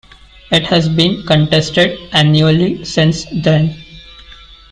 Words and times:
It 0.51 0.63
has 0.65 0.89
been 0.89 1.23
contested 1.27 1.95
annually 2.11 2.83
since 2.85 3.23
then. 3.25 3.77